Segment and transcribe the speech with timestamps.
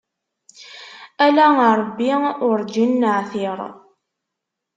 [1.25, 1.47] Ala
[1.79, 2.11] Ṛebbi
[2.47, 3.59] urǧin neɛtiṛ.